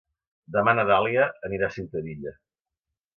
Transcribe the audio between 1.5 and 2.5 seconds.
a Ciutadilla.